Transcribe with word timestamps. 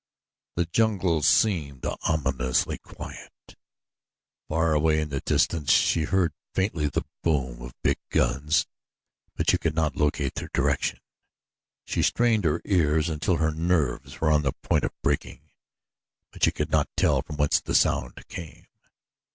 The 0.55 0.65
jungle 0.65 1.21
seemed 1.21 1.85
ominously 2.09 2.79
quiet. 2.79 3.55
Far 4.49 4.73
away 4.73 4.99
in 4.99 5.09
the 5.09 5.21
distance 5.21 5.69
she 5.71 6.05
heard 6.05 6.33
faintly 6.55 6.87
the 6.87 7.05
boom 7.21 7.61
of 7.61 7.75
big 7.83 7.99
guns; 8.09 8.65
but 9.35 9.51
she 9.51 9.59
could 9.59 9.75
not 9.75 9.95
locate 9.95 10.33
their 10.33 10.49
direction. 10.55 11.01
She 11.85 12.01
strained 12.01 12.45
her 12.45 12.63
ears 12.65 13.09
until 13.09 13.37
her 13.37 13.51
nerves 13.53 14.19
were 14.19 14.31
on 14.31 14.41
the 14.41 14.53
point 14.63 14.85
of 14.85 15.01
breaking; 15.03 15.51
but 16.31 16.43
she 16.45 16.51
could 16.51 16.71
not 16.71 16.89
tell 16.97 17.21
from 17.21 17.37
whence 17.37 17.61
the 17.61 17.75
sound 17.75 18.25
came. 18.27 18.65